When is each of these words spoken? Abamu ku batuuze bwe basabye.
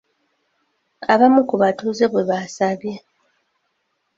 Abamu 1.13 1.41
ku 1.49 1.55
batuuze 1.61 2.05
bwe 2.11 2.23
basabye. 2.29 2.93